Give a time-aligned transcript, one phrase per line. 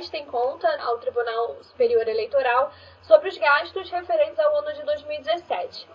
[0.00, 5.86] prestem conta ao Tribunal Superior Eleitoral sobre os gastos referentes ao ano de 2017.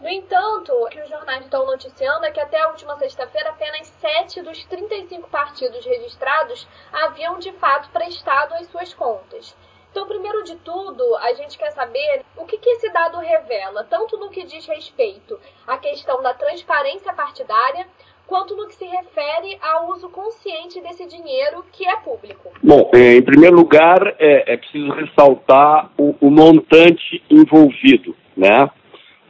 [0.00, 3.86] No entanto, o que os jornais estão noticiando é que até a última sexta-feira apenas
[4.00, 9.56] sete dos 35 partidos registrados haviam de fato prestado as suas contas.
[9.92, 14.16] Então, primeiro de tudo, a gente quer saber o que, que esse dado revela, tanto
[14.16, 15.38] no que diz respeito
[15.68, 17.86] à questão da transparência partidária,
[18.32, 22.48] quanto no que se refere ao uso consciente desse dinheiro que é público.
[22.62, 28.70] Bom, é, em primeiro lugar, é, é preciso ressaltar o, o, montante envolvido, né?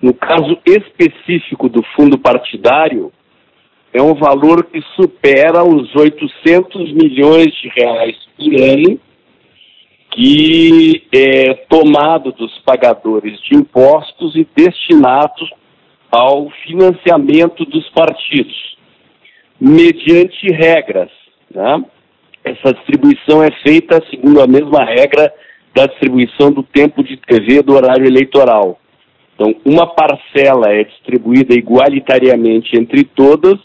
[0.01, 3.13] No caso específico do fundo partidário,
[3.93, 9.01] é um valor que supera os 800 milhões de reais por ano
[10.13, 15.45] que é tomado dos pagadores de impostos e destinado
[16.09, 18.73] ao financiamento dos partidos,
[19.61, 21.11] mediante regras.
[21.51, 21.85] Né?
[22.45, 25.33] Essa distribuição é feita segundo a mesma regra
[25.75, 28.79] da distribuição do tempo de TV do horário eleitoral.
[29.35, 33.59] Então, uma parcela é distribuída igualitariamente entre todas,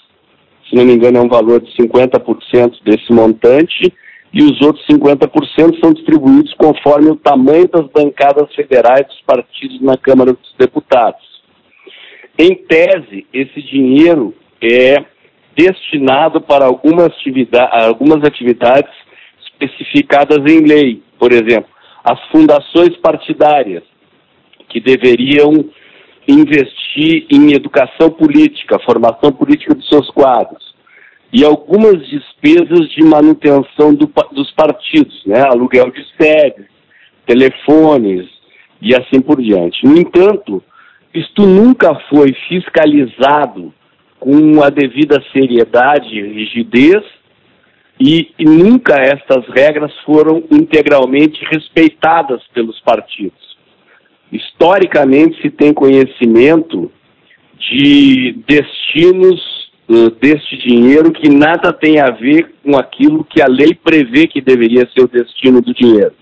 [0.69, 3.93] se não me engano, é um valor de 50% desse montante,
[4.33, 9.97] e os outros 50% são distribuídos conforme o tamanho das bancadas federais dos partidos na
[9.97, 11.25] Câmara dos Deputados.
[12.37, 15.03] Em tese, esse dinheiro é
[15.57, 18.91] destinado para algumas, atividade, algumas atividades
[19.43, 21.01] especificadas em lei.
[21.17, 21.69] Por exemplo,
[22.03, 23.83] as fundações partidárias,
[24.69, 25.69] que deveriam
[26.27, 30.75] investir em educação política, formação política dos seus quadros
[31.33, 35.41] e algumas despesas de manutenção do, dos partidos, né?
[35.41, 36.67] aluguel de sedes,
[37.25, 38.27] telefones
[38.81, 39.85] e assim por diante.
[39.85, 40.61] No entanto,
[41.13, 43.73] isto nunca foi fiscalizado
[44.19, 47.03] com a devida seriedade e rigidez
[47.99, 53.57] e, e nunca estas regras foram integralmente respeitadas pelos partidos.
[54.31, 56.91] Historicamente se tem conhecimento
[57.57, 59.57] de destinos
[60.19, 64.87] deste dinheiro que nada tem a ver com aquilo que a lei prevê que deveria
[64.93, 66.13] ser o destino do dinheiro.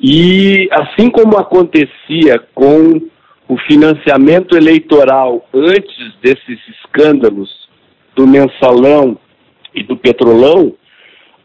[0.00, 3.00] E assim como acontecia com
[3.48, 7.48] o financiamento eleitoral antes desses escândalos
[8.14, 9.18] do mensalão
[9.74, 10.74] e do petrolão,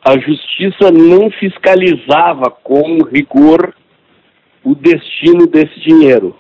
[0.04, 3.74] a justiça não fiscalizava com rigor
[4.64, 6.36] o destino desse dinheiro.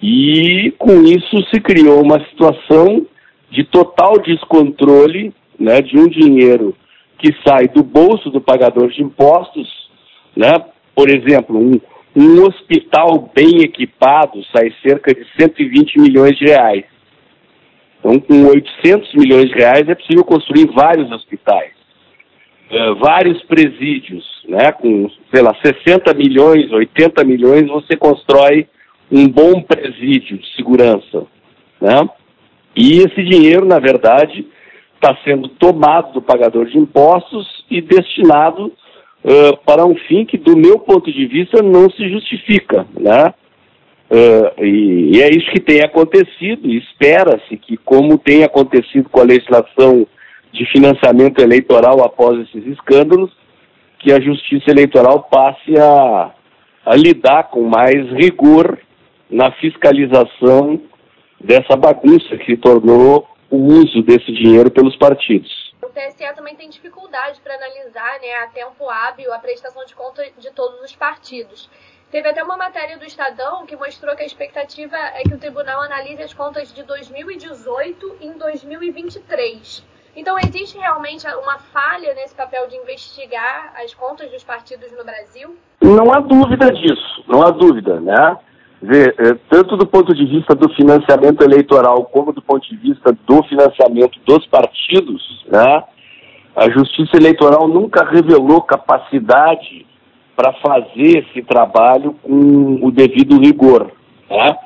[0.00, 3.06] E com isso se criou uma situação
[3.50, 6.76] de total descontrole né, de um dinheiro
[7.18, 9.68] que sai do bolso do pagador de impostos,
[10.36, 10.52] né?
[10.94, 11.80] Por exemplo, um,
[12.16, 16.84] um hospital bem equipado sai cerca de 120 milhões de reais.
[17.98, 21.72] Então, com 800 milhões de reais é possível construir vários hospitais,
[22.70, 24.70] uh, vários presídios, né?
[24.72, 28.68] Com, sei lá, 60 milhões, 80 milhões, você constrói
[29.10, 31.26] um bom presídio de segurança,
[31.80, 32.08] né?
[32.76, 34.46] E esse dinheiro, na verdade,
[34.94, 38.72] está sendo tomado do pagador de impostos e destinado
[39.24, 43.32] uh, para um fim que, do meu ponto de vista, não se justifica, né?
[44.10, 49.24] Uh, e, e, é isso que tem acontecido, espera-se que, como tem acontecido com a
[49.24, 50.06] legislação
[50.52, 53.32] de financiamento eleitoral após esses escândalos,
[53.98, 56.30] que a justiça eleitoral passe a,
[56.84, 58.78] a lidar com mais rigor
[59.30, 60.80] na fiscalização
[61.40, 65.63] dessa bagunça que tornou o uso desse dinheiro pelos partidos.
[65.94, 70.50] TSE também tem dificuldade para analisar né, a tempo hábil a prestação de conta de
[70.50, 71.70] todos os partidos.
[72.10, 75.82] Teve até uma matéria do Estadão que mostrou que a expectativa é que o tribunal
[75.82, 79.84] analise as contas de 2018 em 2023.
[80.16, 85.56] Então, existe realmente uma falha nesse papel de investigar as contas dos partidos no Brasil?
[85.80, 88.38] Não há dúvida disso, não há dúvida, né?
[88.84, 93.16] Ver, é, tanto do ponto de vista do financiamento eleitoral como do ponto de vista
[93.26, 95.82] do financiamento dos partidos, né,
[96.54, 99.86] a Justiça Eleitoral nunca revelou capacidade
[100.36, 103.90] para fazer esse trabalho com o devido rigor.
[104.30, 104.56] Né?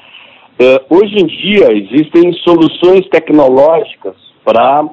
[0.60, 4.84] É, hoje em dia existem soluções tecnológicas para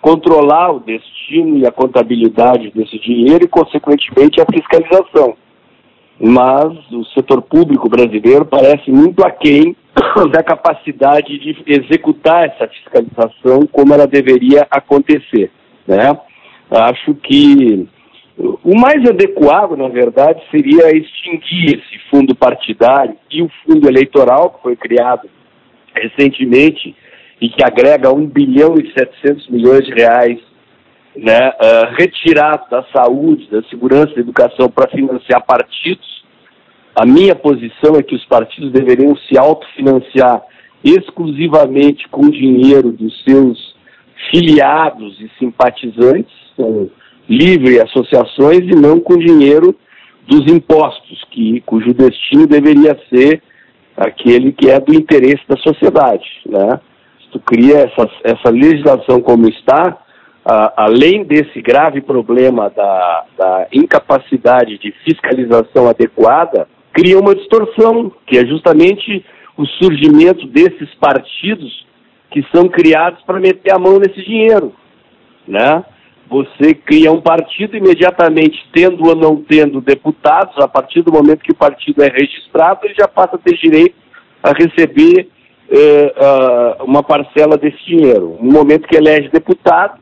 [0.00, 5.34] controlar o destino e a contabilidade desse dinheiro e, consequentemente, a fiscalização
[6.20, 9.76] mas o setor público brasileiro parece muito aquém
[10.32, 15.50] da capacidade de executar essa fiscalização como ela deveria acontecer.
[15.86, 16.16] Né?
[16.70, 17.88] Acho que
[18.36, 24.62] o mais adequado, na verdade, seria extinguir esse fundo partidário e o fundo eleitoral, que
[24.62, 25.28] foi criado
[25.94, 26.96] recentemente
[27.40, 30.40] e que agrega 1 bilhão e 700 milhões de reais
[31.16, 36.24] né, uh, retirado da saúde, da segurança, da educação para financiar partidos.
[36.94, 40.42] A minha posição é que os partidos deveriam se autofinanciar
[40.82, 43.74] exclusivamente com dinheiro dos seus
[44.30, 46.90] filiados e simpatizantes, são
[47.28, 49.74] livre associações, e não com dinheiro
[50.26, 53.42] dos impostos, que, cujo destino deveria ser
[53.96, 56.26] aquele que é do interesse da sociedade.
[56.46, 56.80] Né?
[57.22, 59.98] Se tu cria essa, essa legislação como está,
[60.44, 68.46] além desse grave problema da, da incapacidade de fiscalização adequada, cria uma distorção, que é
[68.46, 69.24] justamente
[69.56, 71.86] o surgimento desses partidos
[72.30, 74.74] que são criados para meter a mão nesse dinheiro,
[75.46, 75.84] né?
[76.28, 81.52] Você cria um partido imediatamente, tendo ou não tendo deputados, a partir do momento que
[81.52, 83.94] o partido é registrado, ele já passa a ter direito
[84.42, 85.28] a receber
[85.70, 88.38] eh, uh, uma parcela desse dinheiro.
[88.40, 90.00] No momento que elege deputado,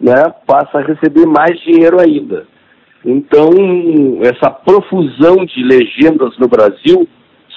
[0.00, 2.46] né, passa a receber mais dinheiro ainda.
[3.04, 3.50] Então,
[4.22, 7.08] essa profusão de legendas no Brasil,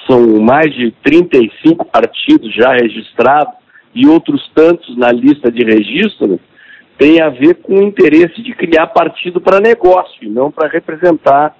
[0.10, 3.54] são mais de 35 partidos já registrados
[3.94, 6.40] e outros tantos na lista de registro,
[6.98, 11.56] tem a ver com o interesse de criar partido para negócio, e não para representar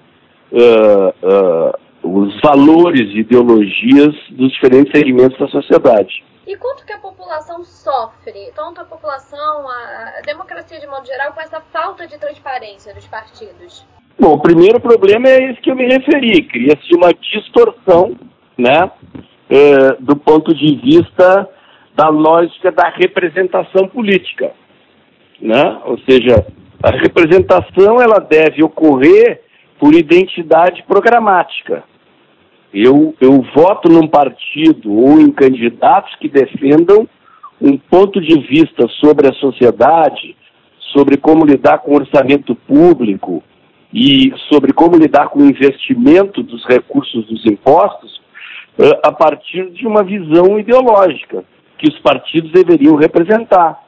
[0.52, 6.24] uh, uh, os valores e ideologias dos diferentes segmentos da sociedade.
[6.46, 11.40] E quanto que a população sofre, tanto a população, a democracia de modo geral, com
[11.40, 13.86] essa falta de transparência dos partidos?
[14.18, 18.16] Bom, o primeiro problema é esse que eu me referi, cria-se uma distorção,
[18.58, 18.90] né,
[19.48, 21.48] eh, do ponto de vista
[21.94, 24.52] da lógica da representação política,
[25.40, 25.80] né?
[25.84, 26.46] Ou seja,
[26.82, 29.42] a representação ela deve ocorrer
[29.78, 31.84] por identidade programática.
[32.72, 37.06] Eu, eu voto num partido ou em candidatos que defendam
[37.60, 40.36] um ponto de vista sobre a sociedade,
[40.92, 43.42] sobre como lidar com o orçamento público
[43.92, 48.20] e sobre como lidar com o investimento dos recursos dos impostos
[48.78, 51.44] uh, a partir de uma visão ideológica
[51.78, 53.82] que os partidos deveriam representar.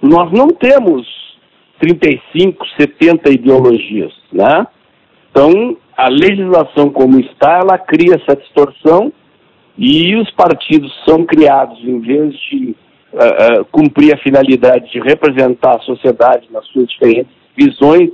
[0.00, 1.06] Nós não temos
[1.78, 4.66] 35, 70 ideologias, né?
[5.30, 9.12] Então, a legislação como está, ela cria essa distorção
[9.76, 12.76] e os partidos são criados, em vez de
[13.12, 18.10] uh, uh, cumprir a finalidade de representar a sociedade nas suas diferentes visões,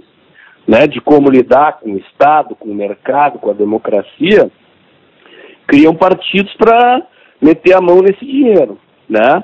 [0.67, 4.51] né, de como lidar com o Estado, com o mercado, com a democracia,
[5.67, 7.03] criam partidos para
[7.41, 8.79] meter a mão nesse dinheiro,
[9.09, 9.43] né?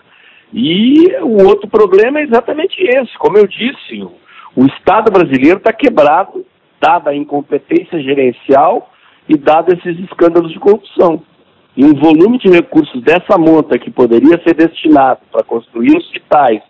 [0.52, 4.12] E o outro problema é exatamente esse, como eu disse, o,
[4.54, 6.44] o Estado brasileiro está quebrado
[6.84, 8.90] dada a incompetência gerencial
[9.26, 11.22] e dado esses escândalos de corrupção.
[11.74, 16.62] E um volume de recursos dessa monta que poderia ser destinado para construir hospitais,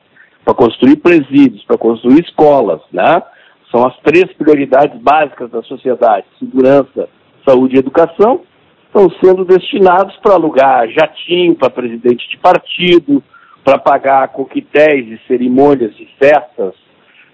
[0.44, 3.22] para construir presídios, para construir escolas, né?
[3.70, 7.08] São as três prioridades básicas da sociedade: segurança,
[7.46, 8.42] saúde e educação.
[8.86, 13.20] Estão sendo destinados para alugar jatinho para presidente de partido,
[13.64, 16.74] para pagar coquetéis e cerimônias e festas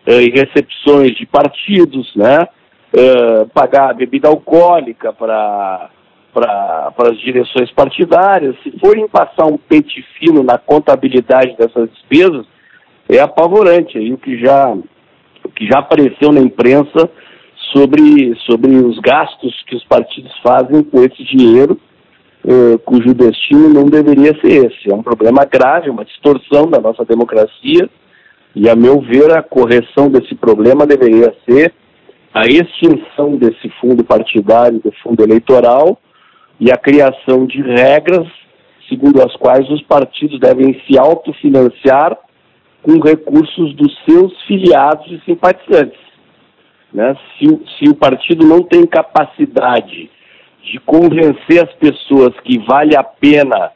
[0.06, 2.48] eh, e recepções de partidos, né?
[2.94, 5.90] Uh, pagar bebida alcoólica para
[6.32, 12.46] para as direções partidárias, se forem passar um pente fino na contabilidade dessas despesas,
[13.08, 13.98] é apavorante.
[13.98, 14.72] Aí o que já,
[15.44, 17.10] o que já apareceu na imprensa
[17.72, 21.78] sobre, sobre os gastos que os partidos fazem com esse dinheiro,
[22.44, 24.90] uh, cujo destino não deveria ser esse.
[24.90, 27.88] É um problema grave, uma distorção da nossa democracia,
[28.54, 31.72] e, a meu ver, a correção desse problema deveria ser
[32.32, 36.00] a extinção desse fundo partidário, do fundo eleitoral,
[36.58, 38.26] e a criação de regras
[38.90, 42.18] segundo as quais os partidos devem se autofinanciar
[42.82, 46.00] com recursos dos seus filiados e simpatizantes.
[46.92, 47.16] Né?
[47.38, 47.46] Se,
[47.78, 50.10] se o partido não tem capacidade
[50.64, 53.70] de convencer as pessoas que vale a pena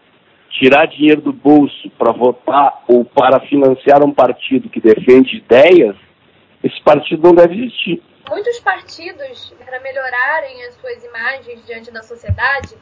[0.51, 5.97] tirar dinheiro do bolso para votar ou para financiar um partido que defende ideias,
[6.63, 8.03] esse partido não deve existir.
[8.29, 12.75] Muitos partidos, para melhorarem as suas imagens diante da sociedade,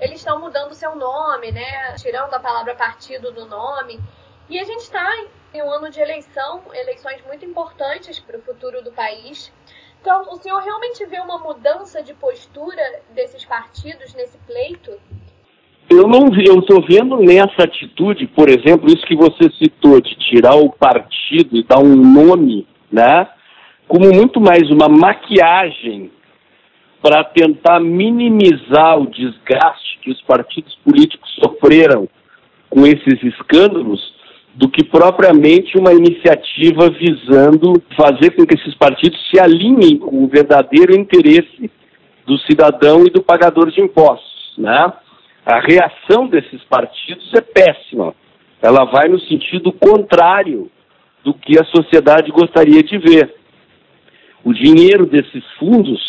[0.00, 1.94] eles estão mudando seu nome, né?
[1.96, 4.00] Tirando a palavra partido do nome.
[4.48, 5.06] E a gente está
[5.52, 9.52] em um ano de eleição, eleições muito importantes para o futuro do país.
[10.00, 14.92] Então, o senhor realmente vê uma mudança de postura desses partidos nesse pleito?
[15.90, 20.14] Eu não vi, eu estou vendo nessa atitude, por exemplo, isso que você citou, de
[20.16, 23.28] tirar o partido e dar um nome, né?
[23.88, 26.10] Como muito mais uma maquiagem
[27.00, 32.08] para tentar minimizar o desgaste que os partidos políticos sofreram
[32.68, 34.14] com esses escândalos
[34.54, 40.28] do que propriamente uma iniciativa visando fazer com que esses partidos se alinhem com o
[40.28, 41.70] verdadeiro interesse
[42.26, 44.92] do cidadão e do pagador de impostos, né?
[45.44, 48.14] A reação desses partidos é péssima.
[48.60, 50.70] Ela vai no sentido contrário
[51.22, 53.32] do que a sociedade gostaria de ver.
[54.46, 56.00] O dinheiro desses fundos,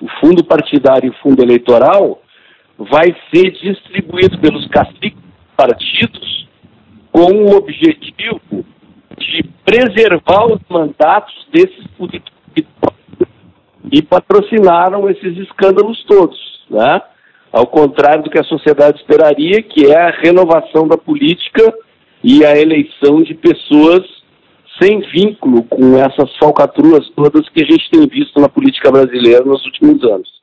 [0.00, 2.22] o fundo partidário e o fundo eleitoral,
[2.78, 5.22] vai ser distribuído pelos caciques
[5.54, 6.48] partidos
[7.12, 8.40] com o objetivo
[9.18, 12.32] de preservar os mandatos desses políticos
[13.92, 17.02] e patrocinaram esses escândalos todos, né?
[17.52, 21.70] Ao contrário do que a sociedade esperaria, que é a renovação da política
[22.24, 24.21] e a eleição de pessoas
[24.80, 29.64] sem vínculo com essas falcatruas todas que a gente tem visto na política brasileira nos
[29.66, 30.41] últimos anos.